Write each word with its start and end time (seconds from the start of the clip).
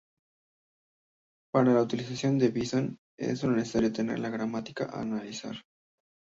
Para 1.53 1.73
la 1.73 1.83
utilización 1.83 2.39
de 2.39 2.49
Bison, 2.49 2.97
es 3.19 3.43
necesaria 3.43 3.93
tener 3.93 4.17
la 4.17 4.29
gramática 4.31 4.85
a 4.91 5.01
analizar. 5.01 5.53